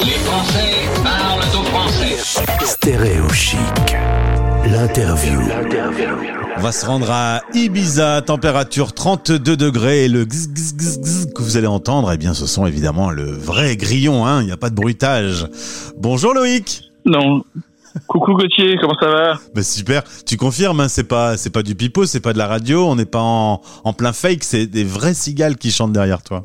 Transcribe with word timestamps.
Les 0.00 0.06
Français 0.06 0.72
parlent 1.04 1.40
au 1.40 1.64
français. 1.64 2.16
Stéréo 2.64 3.28
chic. 3.28 3.58
L'interview. 4.64 5.40
On 6.56 6.60
va 6.60 6.72
se 6.72 6.86
rendre 6.86 7.10
à 7.10 7.40
Ibiza, 7.54 8.22
température 8.22 8.92
32 8.92 9.56
degrés 9.56 10.04
et 10.04 10.08
le 10.08 10.24
gz, 10.24 10.48
gz, 10.52 10.74
gz, 10.76 11.00
gz 11.00 11.32
que 11.34 11.42
vous 11.42 11.56
allez 11.56 11.66
entendre, 11.66 12.10
eh 12.12 12.16
bien 12.16 12.34
ce 12.34 12.46
sont 12.46 12.66
évidemment 12.66 13.10
le 13.10 13.30
vrai 13.30 13.76
grillon, 13.76 14.26
hein, 14.26 14.40
il 14.40 14.46
n'y 14.46 14.52
a 14.52 14.56
pas 14.56 14.70
de 14.70 14.74
bruitage. 14.74 15.46
Bonjour 15.98 16.34
Loïc 16.34 16.82
Non. 17.04 17.42
Coucou 18.06 18.32
Gauthier, 18.34 18.76
comment 18.80 18.96
ça 18.98 19.08
va? 19.08 19.38
Bah 19.54 19.62
super, 19.62 20.02
tu 20.26 20.36
confirmes, 20.36 20.80
hein, 20.80 20.88
c'est 20.88 21.04
pas 21.04 21.36
c'est 21.36 21.50
pas 21.50 21.62
du 21.62 21.74
pipeau, 21.74 22.06
c'est 22.06 22.20
pas 22.20 22.32
de 22.32 22.38
la 22.38 22.46
radio, 22.46 22.86
on 22.88 22.96
n'est 22.96 23.04
pas 23.04 23.20
en, 23.22 23.60
en 23.84 23.92
plein 23.92 24.12
fake, 24.12 24.42
c'est 24.44 24.66
des 24.66 24.84
vrais 24.84 25.14
cigales 25.14 25.56
qui 25.56 25.70
chantent 25.70 25.92
derrière 25.92 26.22
toi. 26.22 26.44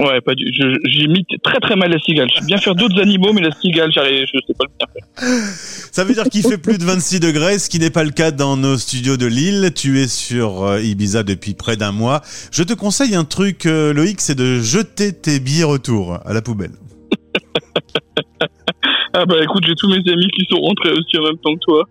Ouais, 0.00 0.20
pas 0.20 0.34
du. 0.34 0.44
J'imite 0.84 1.26
très 1.42 1.58
très 1.58 1.74
mal 1.74 1.90
la 1.90 1.98
cigale. 1.98 2.28
Je 2.32 2.38
sais 2.38 2.46
bien 2.46 2.58
faire 2.58 2.76
d'autres 2.76 3.00
animaux, 3.00 3.32
mais 3.32 3.40
la 3.40 3.50
cigale, 3.50 3.90
j'arrive, 3.92 4.26
je 4.32 4.38
sais 4.46 4.54
pas 4.56 4.64
le 4.64 4.70
bien 4.78 4.86
faire. 4.94 5.04
Ça 5.92 6.04
veut 6.04 6.14
dire 6.14 6.24
qu'il 6.24 6.42
fait 6.42 6.58
plus 6.58 6.78
de 6.78 6.84
26 6.84 7.18
degrés, 7.18 7.58
ce 7.58 7.68
qui 7.68 7.80
n'est 7.80 7.90
pas 7.90 8.04
le 8.04 8.10
cas 8.10 8.30
dans 8.30 8.56
nos 8.56 8.76
studios 8.76 9.16
de 9.16 9.26
Lille. 9.26 9.72
Tu 9.74 9.98
es 9.98 10.06
sur 10.06 10.62
euh, 10.62 10.80
Ibiza 10.80 11.24
depuis 11.24 11.54
près 11.54 11.76
d'un 11.76 11.90
mois. 11.90 12.20
Je 12.52 12.62
te 12.62 12.74
conseille 12.74 13.16
un 13.16 13.24
truc, 13.24 13.66
euh, 13.66 13.92
Loïc, 13.92 14.20
c'est 14.20 14.36
de 14.36 14.60
jeter 14.60 15.12
tes 15.12 15.40
billets 15.40 15.64
retour 15.64 16.20
à 16.24 16.32
la 16.32 16.42
poubelle. 16.42 16.72
Ah 19.14 19.24
bah 19.24 19.36
écoute, 19.42 19.64
j'ai 19.66 19.74
tous 19.74 19.88
mes 19.88 19.96
amis 20.12 20.28
qui 20.36 20.44
sont 20.50 20.60
rentrés 20.60 20.92
aussi 20.92 21.16
en 21.18 21.22
même 21.22 21.38
temps 21.38 21.54
que 21.54 21.64
toi, 21.64 21.82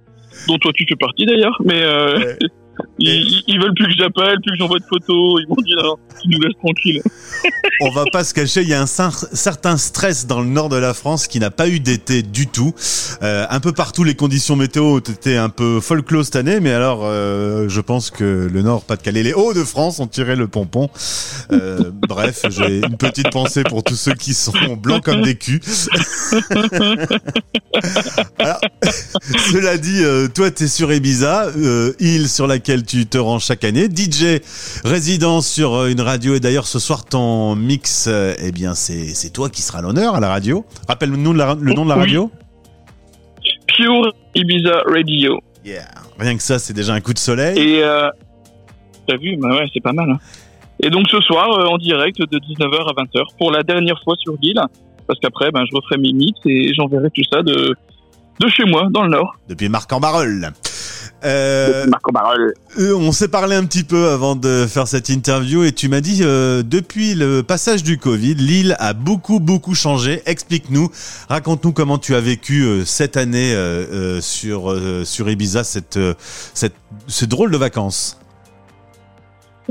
dont 0.47 0.57
toi 0.59 0.71
tu 0.75 0.85
fais 0.87 0.95
partie 0.95 1.25
d'ailleurs, 1.25 1.59
mais 1.65 1.81
euh, 1.81 2.19
Ouais. 2.19 2.37
ils, 2.99 3.59
veulent 3.59 3.73
plus 3.75 3.87
que 3.87 3.97
j'appelle, 3.97 4.37
plus 4.41 4.51
que 4.51 4.57
j'envoie 4.57 4.79
de 4.79 4.85
photos. 4.85 5.41
Ils 5.41 5.47
m'ont 5.47 5.55
dit 5.63 5.75
non, 5.83 5.97
tu 6.21 6.29
nous 6.29 6.39
laisses 6.39 6.57
tranquille. 6.57 7.01
On 7.81 7.91
va 7.91 8.05
pas 8.11 8.23
se 8.23 8.33
cacher, 8.33 8.61
il 8.63 8.69
y 8.69 8.73
a 8.73 8.81
un 8.81 8.85
cer- 8.85 9.27
certain 9.33 9.77
stress 9.77 10.25
dans 10.25 10.41
le 10.41 10.47
nord 10.47 10.69
de 10.69 10.77
la 10.77 10.95
France 10.95 11.27
qui 11.27 11.39
n'a 11.39 11.51
pas 11.51 11.69
eu 11.69 11.79
d'été 11.79 12.23
du 12.23 12.47
tout. 12.47 12.73
Euh, 13.21 13.45
un 13.49 13.59
peu 13.59 13.71
partout, 13.71 14.03
les 14.03 14.15
conditions 14.15 14.55
météo 14.55 14.95
ont 14.95 14.99
été 14.99 15.37
un 15.37 15.49
peu 15.49 15.79
folklore 15.79 16.25
cette 16.25 16.37
année, 16.37 16.59
mais 16.59 16.71
alors 16.71 17.01
euh, 17.03 17.69
je 17.69 17.81
pense 17.81 18.09
que 18.09 18.49
le 18.51 18.61
nord, 18.63 18.83
Pas-de-Calais, 18.83 19.21
les 19.23 19.33
Hauts-de-France 19.33 19.99
ont 19.99 20.07
tiré 20.07 20.35
le 20.35 20.47
pompon. 20.47 20.89
Euh, 21.51 21.91
bref, 22.07 22.45
j'ai 22.49 22.79
une 22.79 22.97
petite 22.97 23.29
pensée 23.29 23.63
pour 23.63 23.83
tous 23.83 23.95
ceux 23.95 24.13
qui 24.13 24.33
sont 24.33 24.53
blancs 24.75 25.03
comme 25.03 25.21
des 25.21 25.35
culs. 25.35 25.61
Alors, 28.39 28.59
cela 29.51 29.77
dit, 29.77 30.01
toi, 30.33 30.49
tu 30.49 30.63
es 30.63 30.67
sur 30.67 30.91
Ibiza, 30.91 31.51
île 31.99 32.27
sur 32.27 32.47
laquelle 32.47 32.83
tu 32.87 33.05
te 33.05 33.17
rends 33.17 33.39
chaque 33.39 33.63
année. 33.63 33.85
DJ 33.93 34.41
résident 34.83 35.41
sur 35.41 35.73
euh, 35.75 35.89
une 35.91 36.01
radio 36.01 36.33
et 36.35 36.39
d'ailleurs 36.39 36.65
ce 36.67 36.79
soir 36.79 37.05
ton 37.05 37.55
mix, 37.55 38.07
euh, 38.07 38.33
eh 38.39 38.51
bien 38.51 38.73
c'est 38.73 39.13
c'est 39.13 39.29
toi 39.31 39.49
qui 39.49 39.61
seras 39.61 39.81
l'honneur 39.81 40.15
à 40.15 40.19
la 40.19 40.29
radio. 40.29 40.65
Rappelle-nous 40.87 41.33
le 41.33 41.73
nom 41.73 41.83
de 41.85 41.89
la 41.89 41.95
Oui. 41.95 42.01
radio. 42.01 42.31
Pure 43.67 44.11
Ibiza 44.35 44.81
Radio. 44.87 45.39
Yeah. 45.65 45.85
Rien 46.19 46.35
que 46.37 46.43
ça, 46.43 46.57
c'est 46.59 46.73
déjà 46.73 46.93
un 46.93 47.01
coup 47.01 47.13
de 47.13 47.19
soleil. 47.19 47.57
Et 47.59 47.83
euh, 47.83 48.07
t'as 49.07 49.17
vu, 49.17 49.37
bah 49.37 49.49
ouais, 49.49 49.65
c'est 49.73 49.83
pas 49.83 49.91
mal. 49.93 50.09
hein. 50.09 50.19
Et 50.81 50.89
donc 50.89 51.07
ce 51.09 51.19
soir, 51.21 51.49
euh, 51.51 51.65
en 51.65 51.77
direct 51.77 52.17
de 52.19 52.37
19h 52.39 52.89
à 52.89 52.93
20h, 53.03 53.23
pour 53.37 53.51
la 53.51 53.63
dernière 53.63 53.99
fois 54.03 54.15
sur 54.23 54.35
l'île, 54.41 54.61
parce 55.07 55.19
qu'après, 55.19 55.51
ben, 55.51 55.63
je 55.69 55.75
referai 55.75 55.97
mes 55.97 56.13
mix 56.13 56.39
et 56.45 56.73
j'enverrai 56.73 57.09
tout 57.13 57.23
ça 57.31 57.41
de, 57.43 57.75
de 58.39 58.47
chez 58.49 58.63
moi, 58.65 58.87
dans 58.91 59.03
le 59.03 59.09
Nord. 59.09 59.35
Depuis 59.49 59.69
Marc 59.69 59.91
en 59.93 59.99
Barreul. 59.99 60.51
Euh, 61.25 61.87
Marco 61.87 62.11
Barol. 62.11 62.53
euh, 62.77 62.93
on 62.95 63.11
s'est 63.11 63.27
parlé 63.27 63.55
un 63.55 63.65
petit 63.65 63.83
peu 63.83 64.09
avant 64.09 64.35
de 64.35 64.67
faire 64.67 64.87
cette 64.87 65.09
interview 65.09 65.63
et 65.63 65.71
tu 65.71 65.89
m'as 65.89 66.01
dit 66.01 66.19
euh, 66.21 66.61
depuis 66.63 67.15
le 67.15 67.41
passage 67.41 67.83
du 67.83 67.97
Covid, 67.97 68.35
l'île 68.35 68.75
a 68.79 68.93
beaucoup 68.93 69.39
beaucoup 69.39 69.73
changé. 69.73 70.21
Explique-nous, 70.27 70.89
raconte-nous 71.27 71.73
comment 71.73 71.97
tu 71.97 72.13
as 72.13 72.21
vécu 72.21 72.83
cette 72.85 73.17
année 73.17 73.55
sur 74.21 74.75
sur 75.05 75.29
Ibiza 75.29 75.63
cette 75.63 75.99
cette 76.53 76.75
ce 77.07 77.25
drôle 77.25 77.51
de 77.51 77.57
vacances. 77.57 78.19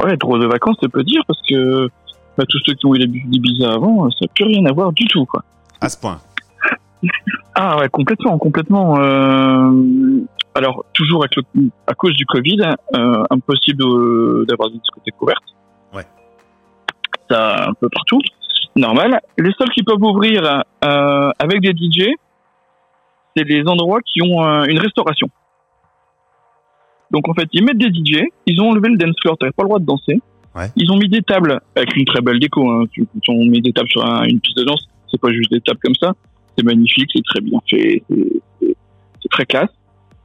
Ouais, 0.02 0.16
drôle 0.16 0.40
de 0.40 0.46
vacances, 0.46 0.76
ça 0.80 0.88
peut 0.88 1.04
dire, 1.04 1.22
parce 1.26 1.40
que 1.48 1.88
bah, 2.36 2.44
tous 2.48 2.58
ceux 2.66 2.74
qui 2.74 2.86
ont 2.86 2.94
eu 2.94 2.98
l'habitude 2.98 3.30
d'Ibiza 3.30 3.72
avant, 3.72 4.10
ça 4.10 4.16
n'a 4.22 4.28
plus 4.34 4.44
rien 4.44 4.64
à 4.66 4.72
voir 4.72 4.92
du 4.92 5.06
tout, 5.06 5.24
quoi. 5.24 5.42
À 5.80 5.88
ce 5.88 5.96
point. 5.96 6.18
Ah 7.54 7.78
ouais, 7.78 7.88
complètement, 7.88 8.36
complètement. 8.36 8.96
Alors, 10.56 10.84
toujours 10.94 11.22
avec 11.22 11.36
le- 11.36 11.68
à 11.86 11.94
cause 11.94 12.14
du 12.14 12.24
Covid, 12.26 12.60
euh, 12.94 13.22
impossible 13.30 13.82
euh, 13.84 14.44
d'avoir 14.48 14.70
des 14.70 14.78
discothèques 14.78 15.20
ouvertes. 15.20 15.44
Ouais. 15.94 16.04
Ça, 17.30 17.68
un 17.68 17.74
peu 17.74 17.88
partout. 17.90 18.20
Normal. 18.74 19.20
Les 19.38 19.52
seuls 19.58 19.68
qui 19.70 19.82
peuvent 19.82 20.02
ouvrir 20.02 20.62
euh, 20.84 21.30
avec 21.38 21.60
des 21.60 21.72
DJ, 21.72 22.08
c'est 23.36 23.44
les 23.44 23.66
endroits 23.68 24.00
qui 24.02 24.22
ont 24.22 24.44
euh, 24.44 24.64
une 24.64 24.78
restauration. 24.78 25.28
Donc 27.10 27.28
en 27.28 27.34
fait, 27.34 27.48
ils 27.52 27.62
mettent 27.64 27.78
des 27.78 27.88
DJ, 27.90 28.24
ils 28.46 28.60
ont 28.60 28.70
enlevé 28.70 28.88
le 28.88 28.96
dance 28.96 29.14
floor, 29.22 29.36
t'avais 29.38 29.52
pas 29.52 29.62
le 29.62 29.68
droit 29.68 29.78
de 29.78 29.84
danser. 29.84 30.20
Ouais. 30.54 30.70
Ils 30.76 30.90
ont 30.90 30.96
mis 30.96 31.08
des 31.08 31.22
tables 31.22 31.60
avec 31.74 31.94
une 31.96 32.04
très 32.06 32.20
belle 32.20 32.38
déco. 32.40 32.68
Hein. 32.70 32.84
Ils 32.96 33.06
ont 33.30 33.44
mis 33.44 33.60
des 33.60 33.72
tables 33.72 33.88
sur 33.88 34.04
un- 34.04 34.24
une 34.24 34.40
piste 34.40 34.56
de 34.56 34.64
danse. 34.64 34.88
C'est 35.10 35.20
pas 35.20 35.30
juste 35.32 35.50
des 35.52 35.60
tables 35.60 35.80
comme 35.82 35.94
ça 36.00 36.12
c'est 36.58 36.64
magnifique, 36.64 37.10
c'est 37.14 37.22
très 37.22 37.40
bien 37.42 37.58
fait, 37.68 38.02
c'est 38.58 39.28
très 39.30 39.44
classe. 39.44 39.68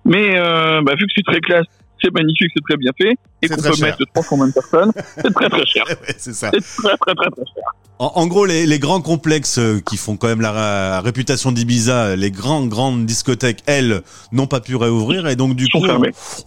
Mais 0.05 0.37
euh, 0.37 0.81
bah, 0.83 0.93
vu 0.97 1.05
que 1.05 1.11
c'est 1.15 1.25
très 1.25 1.39
classe, 1.39 1.65
c'est 2.03 2.13
magnifique, 2.13 2.51
c'est 2.55 2.63
très 2.67 2.77
bien 2.77 2.91
fait, 2.97 3.15
et 3.41 3.47
qu'on 3.47 3.57
très 3.57 3.69
peut 3.69 3.75
cher. 3.75 3.85
mettre 3.87 3.99
de 3.99 4.05
trois 4.13 4.23
combien 4.27 4.47
de 4.47 4.53
personnes, 4.53 4.91
c'est 5.15 5.33
très 5.33 5.49
très 5.49 5.65
cher. 5.65 5.83
Ouais, 5.89 6.15
c'est 6.17 6.33
ça. 6.33 6.49
C'est 6.53 6.61
très 6.61 6.97
très 6.97 7.15
très 7.15 7.29
très 7.29 7.45
cher. 7.53 7.63
En, 7.99 8.13
en 8.15 8.25
gros, 8.25 8.45
les, 8.45 8.65
les 8.65 8.79
grands 8.79 9.01
complexes 9.01 9.59
euh, 9.59 9.79
qui 9.79 9.95
font 9.95 10.17
quand 10.17 10.27
même 10.27 10.41
la, 10.41 11.01
réputation 11.01 11.51
d'Ibiza, 11.51 12.15
les 12.15 12.31
grandes 12.31 12.67
grandes 12.67 13.05
discothèques, 13.05 13.61
elles, 13.67 14.01
n'ont 14.31 14.47
pas 14.47 14.59
pu 14.59 14.75
réouvrir 14.75 15.27
et 15.27 15.35
donc 15.35 15.55
du 15.55 15.67
coup, 15.67 15.85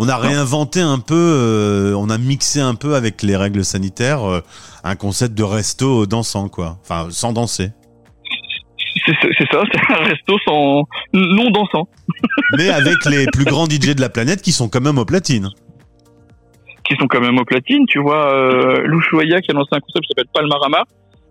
on 0.00 0.08
a 0.08 0.16
réinventé 0.16 0.80
un 0.80 0.98
peu, 0.98 1.14
euh, 1.14 1.94
on 1.94 2.10
a 2.10 2.18
mixé 2.18 2.60
un 2.60 2.74
peu 2.74 2.96
avec 2.96 3.22
les 3.22 3.36
règles 3.36 3.64
sanitaires 3.64 4.28
euh, 4.28 4.40
un 4.82 4.96
concept 4.96 5.34
de 5.34 5.44
resto 5.44 6.06
dansant, 6.06 6.48
quoi. 6.48 6.78
Enfin, 6.82 7.06
sans 7.10 7.32
danser, 7.32 7.70
C'est 9.06 9.46
ça, 9.50 9.62
c'est 9.72 9.92
un 9.92 10.04
resto 10.04 10.38
sans 10.46 10.84
non 11.12 11.50
dansant, 11.50 11.88
mais 12.56 12.68
avec 12.68 13.04
les 13.10 13.26
plus 13.32 13.44
grands 13.44 13.66
DJ 13.66 13.94
de 13.94 14.00
la 14.00 14.08
planète 14.08 14.40
qui 14.42 14.52
sont 14.52 14.68
quand 14.68 14.80
même 14.80 14.98
aux 14.98 15.04
platines. 15.04 15.50
qui 16.88 16.94
sont 16.96 17.06
quand 17.06 17.20
même 17.20 17.38
au 17.38 17.44
platine. 17.44 17.84
Tu 17.88 17.98
vois, 17.98 18.32
euh, 18.34 18.82
l'Ushuaïa 18.86 19.40
qui 19.40 19.50
a 19.50 19.54
lancé 19.54 19.70
un 19.72 19.80
concept 19.80 20.04
qui 20.06 20.08
s'appelle 20.10 20.30
Palmarama. 20.32 20.84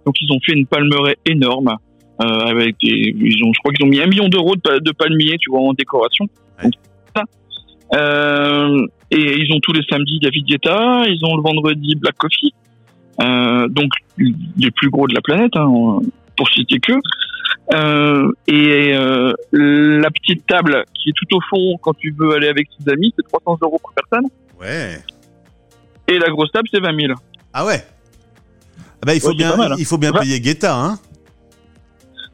Donc 0.05 0.15
ils 0.21 0.31
ont 0.33 0.39
fait 0.45 0.53
une 0.53 0.65
palmeraie 0.65 1.17
énorme. 1.25 1.77
Euh, 2.21 2.25
avec 2.25 2.75
des, 2.83 3.15
ils 3.19 3.43
ont, 3.43 3.51
je 3.53 3.59
crois 3.59 3.71
qu'ils 3.73 3.85
ont 3.85 3.89
mis 3.89 3.99
un 4.01 4.07
million 4.07 4.27
d'euros 4.29 4.55
de, 4.55 4.61
pa- 4.61 4.79
de 4.79 4.91
palmiers, 4.91 5.37
tu 5.39 5.49
vois, 5.49 5.61
en 5.61 5.73
décoration. 5.73 6.25
Ouais. 6.59 6.65
Donc, 6.65 6.73
ça. 7.15 7.23
Euh, 7.95 8.85
et 9.11 9.37
ils 9.39 9.53
ont 9.53 9.59
tous 9.61 9.73
les 9.73 9.83
samedis 9.89 10.19
David 10.21 10.45
Guetta, 10.45 11.03
ils 11.07 11.19
ont 11.23 11.35
le 11.37 11.41
vendredi 11.43 11.95
Black 11.95 12.15
Coffee. 12.17 12.53
Euh, 13.21 13.67
donc 13.69 13.91
les 14.17 14.71
plus 14.71 14.89
gros 14.89 15.07
de 15.07 15.13
la 15.13 15.21
planète, 15.21 15.55
hein, 15.55 15.99
pour 16.37 16.49
citer 16.49 16.79
que. 16.79 16.93
Euh, 17.71 18.29
et 18.47 18.93
euh, 18.93 19.31
la 19.53 20.11
petite 20.11 20.45
table 20.45 20.83
qui 20.93 21.09
est 21.09 21.13
tout 21.15 21.37
au 21.37 21.39
fond 21.49 21.77
quand 21.81 21.93
tu 21.93 22.13
veux 22.17 22.33
aller 22.33 22.47
avec 22.49 22.67
tes 22.69 22.91
amis, 22.91 23.13
c'est 23.17 23.25
300 23.27 23.57
euros 23.61 23.79
par 23.81 23.93
personne. 24.09 24.29
Ouais. 24.59 25.01
Et 26.07 26.19
la 26.19 26.29
grosse 26.29 26.51
table, 26.51 26.67
c'est 26.73 26.81
20 26.81 26.99
000. 26.99 27.13
Ah 27.53 27.65
ouais. 27.65 27.83
Ah 28.77 29.05
bah, 29.05 29.15
il 29.15 29.21
faut 29.21 29.29
Ouais, 29.29 29.35
bien, 29.35 29.55
mal, 29.55 29.71
hein. 29.71 29.75
il 29.79 29.85
faut 29.85 29.97
bien 29.97 30.11
Ouais. 30.11 30.19
payer 30.21 30.39
Guetta, 30.39 30.75
hein. 30.75 30.99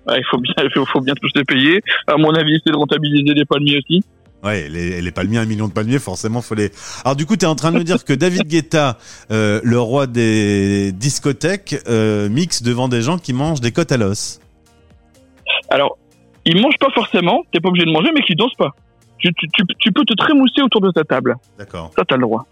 Il 0.07 0.23
faut 0.31 0.39
bien, 0.39 0.53
il 0.63 0.85
faut, 0.87 1.01
bien 1.01 1.13
tous 1.21 1.29
les 1.35 1.43
payer. 1.43 1.81
À 2.07 2.17
mon 2.17 2.33
avis, 2.33 2.59
c'est 2.65 2.71
de 2.71 2.77
rentabiliser 2.77 3.33
les 3.35 3.45
palmiers 3.45 3.77
aussi. 3.77 4.01
Ouais, 4.43 4.69
les, 4.69 5.01
les 5.01 5.11
palmiers, 5.11 5.37
un 5.37 5.45
million 5.45 5.67
de 5.67 5.73
palmiers, 5.73 5.99
forcément, 5.99 6.41
faut 6.41 6.55
les. 6.55 6.71
Alors 7.03 7.15
du 7.15 7.25
coup, 7.25 7.35
t'es 7.35 7.45
en 7.45 7.55
train 7.55 7.71
de 7.71 7.77
me 7.77 7.83
dire 7.83 8.03
que 8.05 8.13
David 8.13 8.47
Guetta, 8.47 8.97
euh, 9.31 9.59
le 9.63 9.79
roi 9.79 10.07
des 10.07 10.91
discothèques, 10.93 11.75
euh, 11.87 12.29
mixe 12.29 12.63
devant 12.63 12.87
des 12.87 13.01
gens 13.01 13.17
qui 13.19 13.33
mangent 13.33 13.61
des 13.61 13.71
côtes 13.71 13.91
à 13.91 13.97
l'os. 13.97 14.39
Alors, 15.69 15.97
ils 16.45 16.59
mangent 16.59 16.77
pas 16.79 16.89
forcément, 16.93 17.43
t'es 17.51 17.59
pas 17.59 17.69
obligé 17.69 17.85
de 17.85 17.91
manger, 17.91 18.09
mais 18.13 18.21
qu'ils 18.21 18.35
dansent 18.35 18.55
pas. 18.55 18.75
Tu, 19.17 19.33
tu, 19.33 19.47
tu, 19.53 19.63
tu 19.79 19.91
peux 19.91 20.05
te 20.05 20.13
trémousser 20.13 20.61
autour 20.61 20.81
de 20.81 20.91
ta 20.91 21.03
table. 21.03 21.35
D'accord. 21.57 21.91
Ça, 21.95 22.03
t'as 22.05 22.15
le 22.15 22.21
droit. 22.21 22.45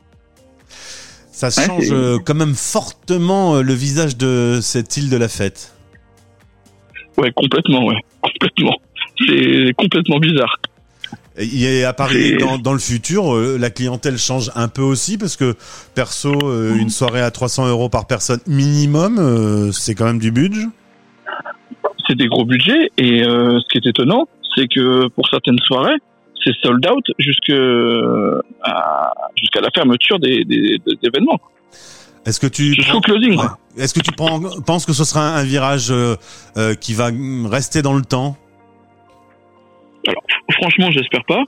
Ça 1.31 1.49
change 1.49 1.91
euh, 1.91 2.17
quand 2.23 2.33
même 2.35 2.55
fortement 2.55 3.55
euh, 3.55 3.61
le 3.61 3.73
visage 3.73 4.17
de 4.17 4.59
cette 4.61 4.97
île 4.97 5.09
de 5.09 5.17
la 5.17 5.29
fête. 5.29 5.73
Ouais, 7.17 7.31
complètement, 7.31 7.85
ouais. 7.85 7.97
Complètement. 8.21 8.75
C'est 9.17 9.73
complètement 9.77 10.19
bizarre. 10.19 10.57
A 11.37 11.89
à 11.89 11.93
Paris, 11.93 12.35
dans, 12.37 12.57
dans 12.57 12.73
le 12.73 12.79
futur, 12.79 13.35
euh, 13.35 13.57
la 13.59 13.69
clientèle 13.69 14.17
change 14.17 14.51
un 14.55 14.67
peu 14.67 14.81
aussi 14.81 15.19
parce 15.19 15.35
que 15.35 15.55
perso, 15.93 16.33
euh, 16.43 16.75
une 16.75 16.89
soirée 16.89 17.21
à 17.21 17.29
300 17.29 17.67
euros 17.67 17.89
par 17.89 18.07
personne 18.07 18.39
minimum, 18.47 19.19
euh, 19.19 19.71
c'est 19.71 19.93
quand 19.93 20.05
même 20.05 20.17
du 20.17 20.31
budget. 20.31 20.65
C'est 22.07 22.15
des 22.15 22.27
gros 22.27 22.45
budgets, 22.45 22.89
et 22.97 23.23
euh, 23.23 23.59
ce 23.59 23.65
qui 23.69 23.77
est 23.77 23.89
étonnant, 23.89 24.27
c'est 24.55 24.67
que 24.67 25.07
pour 25.09 25.27
certaines 25.29 25.59
soirées, 25.59 25.97
c'est 26.43 26.53
sold 26.63 26.85
out 26.89 27.03
à- 28.63 29.11
jusqu'à 29.35 29.61
la 29.61 29.69
fermeture 29.75 30.19
des, 30.19 30.43
des, 30.45 30.77
des 30.85 30.97
événements. 31.03 31.39
Est-ce 32.25 32.39
que 32.39 32.47
tu 32.47 32.73
Jusqu'au 32.73 32.99
closing, 33.01 33.37
Ouais. 33.37 33.45
Est-ce 33.83 33.93
que 33.93 33.99
tu 34.01 34.11
prends- 34.11 34.39
penses 34.65 34.85
que 34.85 34.93
ce 34.93 35.03
sera 35.03 35.35
un, 35.37 35.43
virage 35.43 35.91
euh, 35.91 36.15
euh, 36.57 36.73
qui 36.75 36.93
va 36.93 37.09
rester 37.49 37.81
dans 37.81 37.93
le 37.93 38.01
temps? 38.01 38.35
Franchement, 40.51 40.89
j'espère 40.91 41.23
pas. 41.25 41.43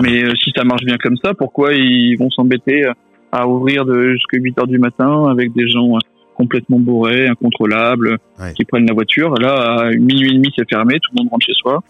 Mais 0.00 0.22
euh, 0.24 0.32
si 0.42 0.50
ça 0.56 0.64
marche 0.64 0.82
bien 0.84 0.96
comme 0.98 1.16
ça, 1.22 1.34
pourquoi 1.34 1.74
ils 1.74 2.16
vont 2.16 2.30
s'embêter 2.30 2.84
euh, 2.86 2.92
à 3.32 3.46
ouvrir 3.46 3.84
de 3.84 4.12
jusqu'à 4.14 4.38
8 4.38 4.58
heures 4.58 4.66
du 4.66 4.78
matin 4.78 5.28
avec 5.30 5.52
des 5.52 5.68
gens 5.68 5.94
euh, 5.96 5.98
complètement 6.40 6.78
bourrés, 6.80 7.28
incontrôlables, 7.28 8.18
Ouais. 8.40 8.52
qui 8.54 8.64
prennent 8.64 8.86
la 8.86 8.94
voiture. 8.94 9.34
Là, 9.34 9.54
à 9.80 9.90
minuit 9.90 10.30
et 10.30 10.34
demi, 10.34 10.48
c'est 10.56 10.68
fermé, 10.68 10.94
tout 11.00 11.10
le 11.14 11.20
monde 11.22 11.28
rentre 11.32 11.44
chez 11.46 11.52
soi. 11.54 11.82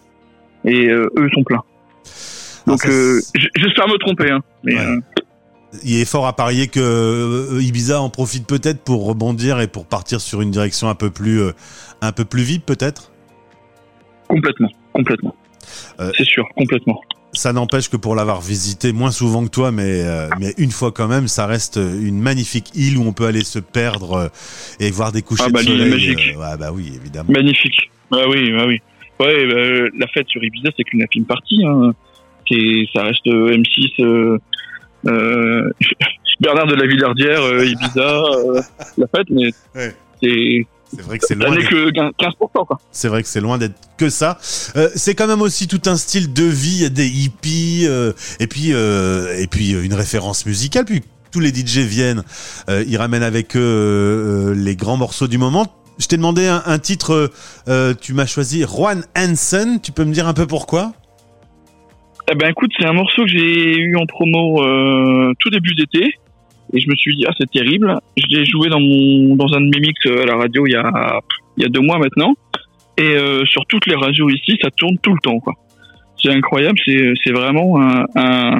Et 0.65 0.89
euh, 0.89 1.09
eux 1.17 1.29
sont 1.33 1.43
pleins. 1.43 1.63
Alors, 2.67 2.77
Donc, 2.77 2.85
euh, 2.87 3.19
j'espère 3.55 3.87
me 3.87 3.97
tromper. 3.97 4.29
Hein. 4.31 4.41
Mais, 4.63 4.75
Ouais. 4.75 4.81
euh, 4.81 4.99
il 5.83 5.99
est 6.01 6.05
fort 6.05 6.27
à 6.27 6.35
parier 6.35 6.67
que 6.67 6.79
euh, 6.81 7.61
Ibiza 7.61 8.01
en 8.01 8.09
profite 8.09 8.45
peut-être 8.45 8.83
pour 8.83 9.05
rebondir 9.07 9.59
et 9.61 9.67
pour 9.67 9.85
partir 9.85 10.19
sur 10.19 10.41
une 10.41 10.51
direction 10.51 10.89
un 10.89 10.95
peu 10.95 11.09
plus 11.09 11.41
un 12.01 12.11
peu 12.11 12.25
plus 12.25 12.43
vite 12.43 12.65
peut-être? 12.65 13.11
complètement, 14.27 14.69
complètement. 14.93 15.35
Euh, 15.99 16.11
c'est 16.17 16.25
sûr, 16.25 16.45
complètement. 16.55 16.99
Ça 17.33 17.53
n'empêche 17.53 17.89
que 17.89 17.95
pour 17.95 18.13
l'avoir 18.15 18.41
visité 18.41 18.91
moins 18.91 19.11
souvent 19.11 19.45
que 19.45 19.49
toi, 19.49 19.71
mais 19.71 20.03
euh, 20.03 20.27
mais 20.39 20.53
une 20.57 20.71
fois 20.71 20.91
quand 20.91 21.07
même, 21.07 21.27
ça 21.29 21.45
reste 21.45 21.77
une 21.77 22.19
magnifique 22.19 22.71
île 22.75 22.97
où 22.97 23.03
on 23.07 23.13
peut 23.13 23.25
aller 23.25 23.43
se 23.45 23.59
perdre 23.59 24.13
euh, 24.13 24.27
et 24.81 24.91
voir 24.91 25.13
des 25.13 25.21
couchers 25.21 25.45
Ah 25.47 25.49
bah, 25.49 25.61
de 25.63 25.67
est 25.69 25.71
soleil. 25.71 25.89
magique. 25.91 26.35
ouais, 26.37 26.57
bah 26.59 26.71
oui, 26.73 26.91
évidemment. 26.93 27.31
Magnifique. 27.31 27.89
Ah 28.11 28.27
oui, 28.29 28.51
ah 28.59 28.65
oui. 28.67 28.81
Ouais, 29.21 29.45
bah, 29.47 29.89
la 29.97 30.07
fête 30.07 30.27
sur 30.27 30.43
Ibiza, 30.43 30.71
c'est 30.75 30.83
qu'une 30.83 31.03
infime 31.03 31.25
partie. 31.25 31.63
Hein. 31.65 31.93
Ça 32.93 33.03
reste 33.03 33.25
euh, 33.27 33.55
M6, 33.55 34.03
euh, 34.03 34.37
euh, 35.07 35.69
Bernard 36.41 36.67
de 36.67 36.75
la 36.75 36.85
Villardière, 36.85 37.63
Ibiza, 37.63 38.21
la 38.97 39.07
fête, 39.07 39.29
mais 39.29 39.51
Ouais. 39.73 39.95
c'est, 40.21 40.65
C'est 40.93 41.01
vrai 41.01 41.17
que 41.19 41.25
c'est 41.25 41.35
loin. 41.35 41.55
d'être- 41.55 41.69
que 41.69 41.89
15%, 41.91 42.65
quoi. 42.65 42.79
C'est 42.91 43.07
vrai 43.07 43.23
que 43.23 43.29
c'est 43.29 43.41
loin 43.41 43.57
d'être 43.57 43.75
que 43.97 44.09
ça. 44.09 44.37
Euh, 44.75 44.89
c'est 44.95 45.15
quand 45.15 45.27
même 45.27 45.41
aussi 45.41 45.67
tout 45.67 45.81
un 45.85 45.95
style 45.95 46.33
de 46.33 46.43
vie, 46.43 46.75
il 46.77 46.81
y 46.81 46.85
a 46.85 46.89
des 46.89 47.07
hippies 47.07 47.85
euh, 47.87 48.13
et 48.39 48.47
puis 48.47 48.73
euh, 48.73 49.37
et 49.39 49.47
puis 49.47 49.73
euh, 49.73 49.83
une 49.83 49.93
référence 49.93 50.45
musicale. 50.45 50.85
Puis 50.85 51.01
tous 51.31 51.39
les 51.39 51.49
DJ 51.49 51.79
viennent, 51.79 52.23
ils 52.67 52.97
ramènent 52.97 53.23
avec 53.23 53.55
eux 53.55 54.53
les 54.57 54.75
grands 54.75 54.97
morceaux 54.97 55.27
du 55.27 55.37
moment. 55.37 55.65
Je 55.97 56.07
t'ai 56.07 56.17
demandé 56.17 56.45
un, 56.47 56.61
un 56.65 56.77
titre, 56.79 57.31
tu 58.01 58.13
m'as 58.13 58.25
choisi 58.25 58.63
Juan 58.63 59.03
Hansen. 59.17 59.79
Tu 59.81 59.93
peux 59.93 60.03
me 60.03 60.11
dire 60.13 60.27
un 60.27 60.33
peu 60.33 60.45
pourquoi? 60.45 60.91
Eh 62.31 62.35
ben, 62.35 62.49
écoute, 62.49 62.71
c'est 62.77 62.85
un 62.85 62.93
morceau 62.93 63.23
que 63.23 63.29
j'ai 63.29 63.75
eu 63.77 63.95
en 63.97 64.05
promo 64.07 64.61
tout 65.39 65.49
début 65.51 65.73
d'été. 65.75 66.13
Et 66.73 66.79
je 66.79 66.89
me 66.89 66.95
suis 66.95 67.15
dit, 67.15 67.25
ah, 67.27 67.33
c'est 67.37 67.49
terrible. 67.51 67.97
Je 68.17 68.25
l'ai 68.29 68.45
joué 68.45 68.69
dans, 68.69 68.79
mon, 68.79 69.35
dans 69.35 69.53
un 69.53 69.61
de 69.61 69.69
mes 69.69 69.79
mix 69.81 70.05
euh, 70.05 70.23
à 70.23 70.25
la 70.25 70.35
radio 70.37 70.65
il 70.65 70.71
y 70.71 70.75
a, 70.75 71.19
il 71.57 71.63
y 71.63 71.65
a 71.65 71.69
deux 71.69 71.81
mois 71.81 71.99
maintenant. 71.99 72.33
Et 72.97 73.03
euh, 73.03 73.43
sur 73.45 73.65
toutes 73.67 73.87
les 73.87 73.95
radios 73.95 74.29
ici, 74.29 74.57
ça 74.61 74.69
tourne 74.71 74.97
tout 75.01 75.13
le 75.13 75.19
temps. 75.21 75.39
quoi. 75.39 75.53
C'est 76.21 76.31
incroyable. 76.31 76.77
C'est, 76.85 77.31
vraiment 77.31 77.81
un, 77.81 78.59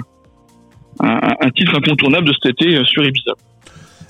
un, 0.99 1.49
titre 1.55 1.75
incontournable 1.77 2.27
de 2.27 2.33
cet 2.41 2.53
été 2.53 2.75
euh, 2.75 2.83
sur 2.85 3.03
Ibiza. 3.03 3.33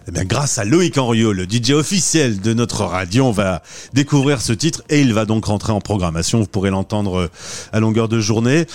Eh 0.08 0.12
bien, 0.12 0.26
grâce 0.26 0.58
à 0.58 0.66
Loïc 0.66 0.98
Henriot, 0.98 1.32
le 1.32 1.44
DJ 1.44 1.72
officiel 1.72 2.42
de 2.42 2.56
notre 2.56 2.86
radio, 2.86 3.26
on 3.26 3.32
va 3.32 3.62
découvrir 3.94 4.42
ce 4.42 4.52
titre 4.52 4.82
et 4.90 5.00
il 5.00 5.14
va 5.14 5.26
donc 5.26 5.46
rentrer 5.46 5.74
en 5.74 5.80
programmation. 5.80 6.40
Vous 6.40 6.48
pourrez 6.48 6.72
l'entendre 6.72 7.30
à 7.72 7.80
longueur 7.80 8.10
de 8.10 8.20
journée. 8.20 8.66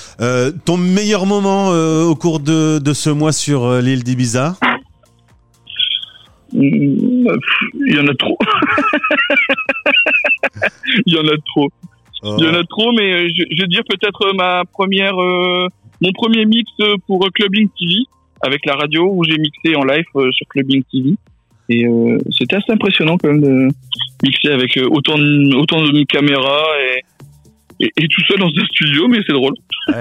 Ton 0.65 0.77
meilleur 0.77 1.27
moment 1.27 1.71
au 1.71 2.15
cours 2.15 2.39
de, 2.39 2.79
de 2.79 2.93
ce 2.93 3.11
mois 3.11 3.33
sur 3.33 3.81
l'île 3.81 4.05
d'Ibiza? 4.05 4.57
Il 6.59 7.95
y 7.95 7.99
en 7.99 8.07
a 8.07 8.15
trop. 8.15 8.39
Il 11.07 11.13
y 11.15 11.19
en 11.19 11.27
a 11.27 11.37
trop. 11.45 11.69
Il 12.23 12.45
y 12.45 12.49
en 12.49 12.55
a 12.55 12.65
trop, 12.65 12.93
mais 12.93 13.13
euh, 13.13 13.29
je, 13.29 13.45
je 13.51 13.63
vais 13.63 13.69
dire 13.69 13.83
peut-être 13.89 14.23
euh, 14.27 14.33
ma 14.35 14.65
première, 14.65 15.21
euh, 15.21 15.69
mon 16.01 16.13
premier 16.13 16.45
mix 16.47 16.71
euh, 16.81 16.97
pour 17.07 17.29
Clubbing 17.33 17.69
TV 17.79 18.05
avec 18.41 18.65
la 18.67 18.75
radio 18.75 19.09
où 19.13 19.23
j'ai 19.25 19.37
mixé 19.39 19.77
en 19.77 19.85
live 19.85 20.05
euh, 20.17 20.31
sur 20.33 20.47
Clubbing 20.49 20.83
TV. 20.91 21.15
Et 21.69 21.85
euh, 21.87 22.19
c'était 22.31 22.57
assez 22.57 22.73
impressionnant 22.73 23.19
quand 23.19 23.29
même 23.29 23.43
de 23.43 23.69
mixer 24.23 24.49
avec 24.49 24.79
autant 24.91 25.19
de, 25.19 25.55
autant 25.57 25.83
de 25.83 26.03
caméras 26.05 26.65
et, 26.81 27.85
et, 27.85 27.93
et 27.97 28.09
tout 28.09 28.23
seul 28.29 28.39
dans 28.39 28.49
un 28.49 28.65
studio, 28.67 29.09
mais 29.09 29.19
c'est 29.27 29.33
drôle. 29.33 29.55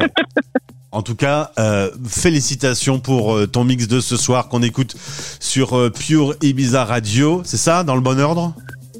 En 0.95 1.01
tout 1.01 1.15
cas, 1.15 1.51
euh, 1.59 1.89
félicitations 2.07 2.99
pour 2.99 3.35
euh, 3.35 3.47
ton 3.47 3.65
mix 3.65 3.85
de 3.89 3.99
ce 3.99 4.15
soir 4.15 4.47
qu'on 4.47 4.61
écoute 4.63 4.95
sur 5.41 5.77
euh, 5.77 5.89
Pure 5.89 6.35
Ibiza 6.41 6.85
Radio. 6.85 7.41
C'est 7.43 7.57
ça, 7.57 7.83
dans 7.83 7.95
le 7.95 8.01
bon 8.01 8.17
ordre? 8.17 8.53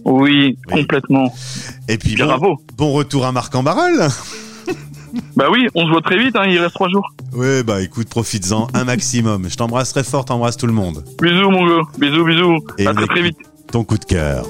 Oui, 0.04 0.58
Oui. 0.74 0.82
complètement. 0.82 1.34
Et 1.88 1.98
puis 1.98 2.18
bon, 2.18 2.26
Bravo. 2.26 2.58
bon 2.78 2.92
retour 2.92 3.26
à 3.26 3.32
Marc 3.32 3.56
en 3.56 3.64
barrel. 3.64 4.10
Bah 5.38 5.46
oui, 5.50 5.68
on 5.76 5.86
se 5.86 5.92
voit 5.92 6.02
très 6.02 6.18
vite, 6.22 6.36
hein, 6.36 6.44
il 6.46 6.60
reste 6.60 6.74
trois 6.76 6.90
jours. 6.90 7.08
Oui, 7.32 7.64
bah 7.64 7.82
écoute, 7.82 8.10
profites-en 8.10 8.68
un 8.74 8.84
maximum. 8.84 9.50
Je 9.50 9.56
t'embrasse 9.56 9.94
très 9.94 10.04
fort, 10.04 10.26
t'embrasse 10.26 10.58
tout 10.58 10.68
le 10.68 10.74
monde. 10.74 11.06
Bisous 11.22 11.50
mon 11.50 11.66
gars, 11.66 11.84
bisous, 11.98 12.26
bisous. 12.26 12.58
Et 12.78 12.86
à 12.86 12.94
très 12.94 13.22
vite. 13.22 13.38
Ton 13.72 13.86
coup 13.86 13.98
de 13.98 14.04
cœur. 14.04 14.46